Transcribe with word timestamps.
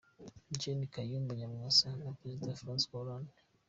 Gen. 0.61 0.79
Kayumba 0.93 1.31
Nyamwasa 1.39 1.87
na 2.05 2.09
Perezida 2.19 2.57
Francois 2.59 2.89
Hollande 2.93 3.33